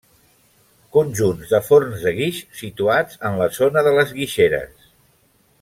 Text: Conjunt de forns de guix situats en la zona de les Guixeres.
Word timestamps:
Conjunt 0.97 1.43
de 1.51 1.59
forns 1.67 2.01
de 2.07 2.15
guix 2.21 2.41
situats 2.63 3.23
en 3.31 3.39
la 3.43 3.51
zona 3.61 3.87
de 3.89 3.97
les 4.01 4.19
Guixeres. 4.23 4.93